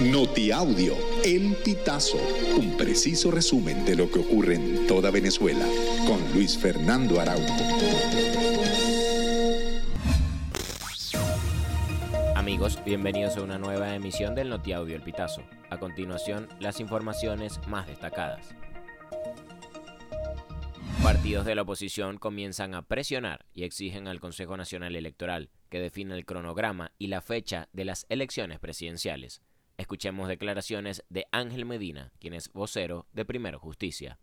[0.00, 2.18] Notiaudio, El Pitazo,
[2.56, 5.64] un preciso resumen de lo que ocurre en toda Venezuela,
[6.04, 7.54] con Luis Fernando Araújo.
[12.34, 15.42] Amigos, bienvenidos a una nueva emisión del Notiaudio El Pitazo.
[15.70, 18.52] A continuación, las informaciones más destacadas.
[21.04, 26.16] Partidos de la oposición comienzan a presionar y exigen al Consejo Nacional Electoral que defina
[26.16, 29.40] el cronograma y la fecha de las elecciones presidenciales.
[29.76, 34.18] Escuchemos declaraciones de Ángel Medina, quien es vocero de Primero Justicia.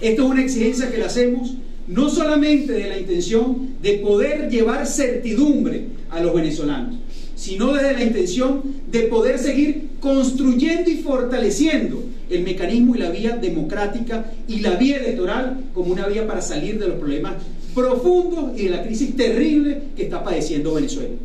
[0.00, 1.54] Esto es una exigencia que le hacemos
[1.88, 6.94] no solamente de la intención de poder llevar certidumbre a los venezolanos,
[7.34, 13.36] sino desde la intención de poder seguir construyendo y fortaleciendo el mecanismo y la vía
[13.36, 17.34] democrática y la vía electoral como una vía para salir de los problemas
[17.74, 21.16] profundos y de la crisis terrible que está padeciendo Venezuela.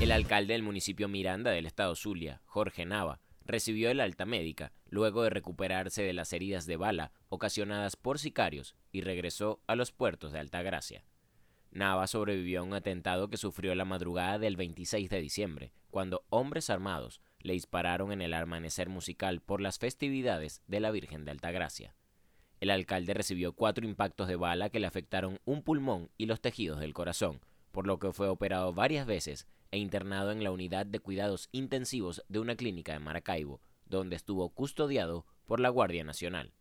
[0.00, 5.24] El alcalde del municipio Miranda del estado Zulia, Jorge Nava, recibió el alta médica luego
[5.24, 10.30] de recuperarse de las heridas de bala ocasionadas por sicarios y regresó a los puertos
[10.32, 11.04] de Altagracia.
[11.72, 16.70] Nava sobrevivió a un atentado que sufrió la madrugada del 26 de diciembre, cuando hombres
[16.70, 21.96] armados le dispararon en el amanecer musical por las festividades de la Virgen de Altagracia.
[22.60, 26.78] El alcalde recibió cuatro impactos de bala que le afectaron un pulmón y los tejidos
[26.78, 27.40] del corazón,
[27.72, 32.24] por lo que fue operado varias veces e internado en la unidad de cuidados intensivos
[32.28, 36.52] de una clínica de Maracaibo, donde estuvo custodiado por la Guardia Nacional.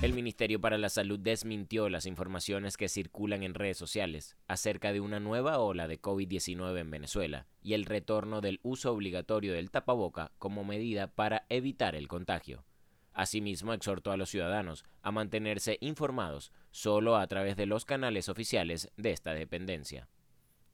[0.00, 5.00] El Ministerio para la Salud desmintió las informaciones que circulan en redes sociales acerca de
[5.00, 10.30] una nueva ola de COVID-19 en Venezuela y el retorno del uso obligatorio del tapaboca
[10.38, 12.64] como medida para evitar el contagio.
[13.12, 18.92] Asimismo, exhortó a los ciudadanos a mantenerse informados solo a través de los canales oficiales
[18.96, 20.08] de esta dependencia.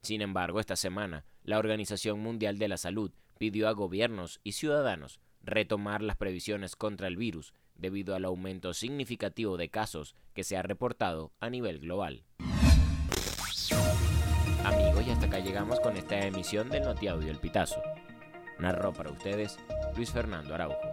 [0.05, 5.19] Sin embargo, esta semana, la Organización Mundial de la Salud pidió a gobiernos y ciudadanos
[5.43, 10.63] retomar las previsiones contra el virus debido al aumento significativo de casos que se ha
[10.63, 12.23] reportado a nivel global.
[14.63, 17.81] Amigos, y hasta acá llegamos con esta emisión del Notiaudio El Pitazo.
[18.59, 19.59] Narró para ustedes
[19.97, 20.93] Luis Fernando Araujo.